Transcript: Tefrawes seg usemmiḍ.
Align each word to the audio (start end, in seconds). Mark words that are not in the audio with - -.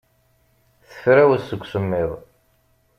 Tefrawes 0.87 1.43
seg 1.49 1.61
usemmiḍ. 1.65 2.11